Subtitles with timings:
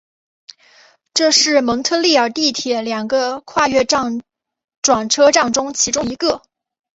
[1.13, 3.99] 这是蒙特利尔地铁两个跨月台
[4.81, 6.41] 转车站中其中一个。